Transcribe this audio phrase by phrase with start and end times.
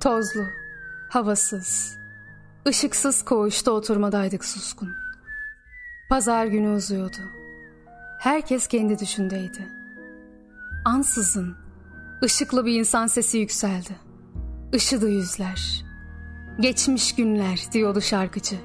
[0.00, 0.46] Tozlu,
[1.08, 1.98] havasız,
[2.68, 4.92] ışıksız koğuşta oturmadaydık suskun.
[6.10, 7.18] Pazar günü uzuyordu.
[8.18, 9.68] Herkes kendi düşündeydi.
[10.84, 11.56] Ansızın
[12.24, 13.96] ışıklı bir insan sesi yükseldi.
[14.72, 15.84] Işıdı yüzler.
[16.60, 18.56] Geçmiş günler diyordu şarkıcı.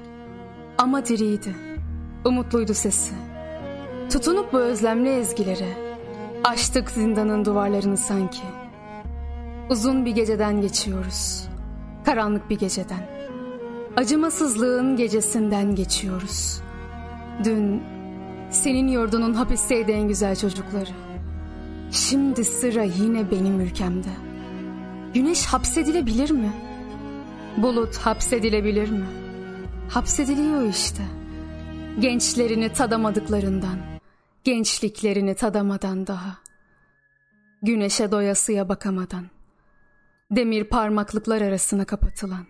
[0.78, 1.56] Ama diriydi.
[2.24, 3.14] Umutluydu sesi.
[4.10, 5.96] Tutunup bu özlemli ezgilere
[6.44, 8.42] açtık zindanın duvarlarını sanki.
[9.70, 11.48] Uzun bir geceden geçiyoruz.
[12.04, 13.08] Karanlık bir geceden.
[13.96, 16.60] Acımasızlığın gecesinden geçiyoruz.
[17.44, 17.82] Dün
[18.50, 20.90] senin yurdunun hapisteydi en güzel çocukları.
[21.90, 24.08] Şimdi sıra yine benim ülkemde.
[25.14, 26.52] Güneş hapsedilebilir mi?
[27.56, 29.06] Bulut hapsedilebilir mi?
[29.88, 31.02] Hapsediliyor işte.
[31.98, 33.78] Gençlerini tadamadıklarından,
[34.44, 36.38] gençliklerini tadamadan daha.
[37.62, 39.24] Güneşe doyasıya bakamadan,
[40.30, 42.46] demir parmaklıklar arasına kapatılan.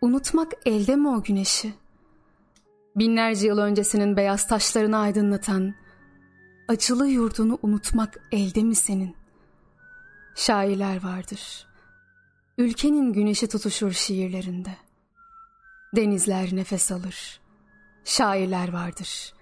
[0.00, 1.74] Unutmak elde mi o güneşi?
[2.96, 5.74] Binlerce yıl öncesinin beyaz taşlarını aydınlatan,
[6.68, 9.16] acılı yurdunu unutmak elde mi senin?
[10.34, 11.66] Şairler vardır.
[12.58, 14.76] Ülkenin güneşi tutuşur şiirlerinde.
[15.96, 17.40] Denizler nefes alır.
[18.04, 19.32] Şairler vardır.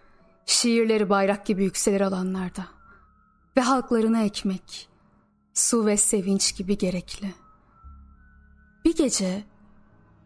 [0.47, 2.67] Şiirleri bayrak gibi yükselir alanlarda.
[3.57, 4.89] Ve halklarına ekmek,
[5.57, 7.35] su ve sevinç gibi gerekli.
[8.85, 9.45] Bir gece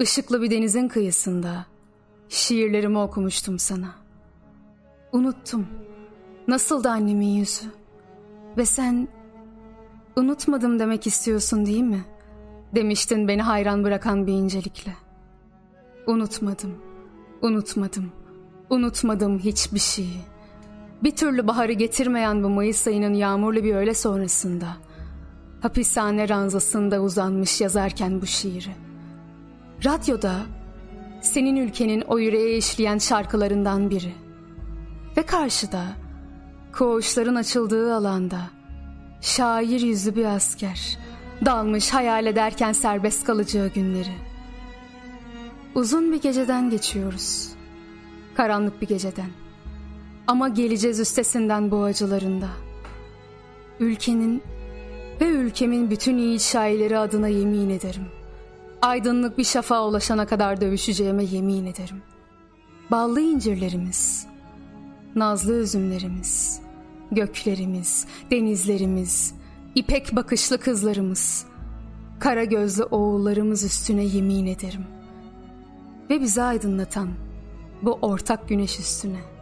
[0.03, 1.67] ışıklı bir denizin kıyısında
[2.29, 3.95] şiirlerimi okumuştum sana.
[5.13, 5.67] Unuttum.
[6.49, 7.67] Nasıldı annemin yüzü?
[8.57, 9.09] Ve sen
[10.17, 12.05] unutmadım demek istiyorsun değil mi?
[12.75, 14.97] Demiştin beni hayran bırakan bir incelikle.
[16.07, 16.75] Unutmadım,
[17.43, 18.13] unutmadım,
[18.71, 20.21] unutmadım hiçbir şeyi.
[21.03, 24.67] Bir türlü baharı getirmeyen bu Mayıs ayının yağmurlu bir öğle sonrasında
[25.63, 28.75] hapishane ranzasında uzanmış yazarken bu şiiri.
[29.85, 30.37] Radyoda
[31.21, 34.13] senin ülkenin o yüreğe işleyen şarkılarından biri.
[35.17, 35.85] Ve karşıda
[36.73, 38.41] koğuşların açıldığı alanda
[39.21, 40.99] şair yüzlü bir asker
[41.45, 44.15] dalmış hayal ederken serbest kalacağı günleri.
[45.75, 47.49] Uzun bir geceden geçiyoruz.
[48.35, 49.31] Karanlık bir geceden.
[50.27, 52.49] Ama geleceğiz üstesinden bu acılarında.
[53.81, 54.43] Ülkenin
[55.21, 58.05] ve ülkemin bütün iyi şairleri adına yemin ederim.
[58.83, 62.03] Aydınlık bir şafağa ulaşana kadar dövüşeceğime yemin ederim.
[62.91, 64.27] Ballı incirlerimiz,
[65.17, 66.61] nazlı üzümlerimiz,
[67.13, 69.35] göklerimiz, denizlerimiz,
[69.75, 71.47] ipek bakışlı kızlarımız,
[72.19, 74.85] kara gözlü oğullarımız üstüne yemin ederim.
[76.11, 77.09] Ve bizi aydınlatan
[77.83, 79.40] bu ortak güneş üstüne.''